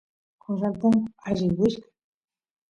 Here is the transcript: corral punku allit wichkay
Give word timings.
corral 0.41 0.73
punku 0.81 1.11
allit 1.27 1.53
wichkay 1.59 1.91